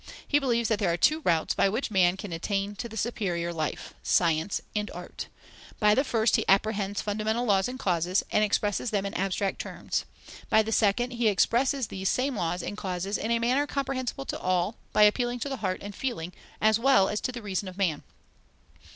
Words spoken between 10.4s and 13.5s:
by the second, he expresses these same laws and causes in a